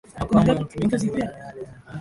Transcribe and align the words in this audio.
Mapambo 0.19 0.47
yanayotumika 0.49 0.95
ni 0.97 1.09
yale. 1.11 1.35